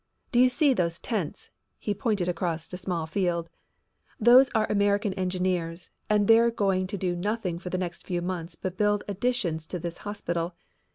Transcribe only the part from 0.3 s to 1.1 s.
"Do you see those